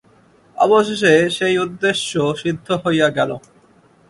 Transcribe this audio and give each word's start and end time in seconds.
অবশেষে 0.57 1.13
সেই 1.29 1.55
উদ্দেশ্য 1.57 2.11
সিদ্ধ 2.41 2.67
হইয়া 2.83 3.07
গেল। 3.09 3.31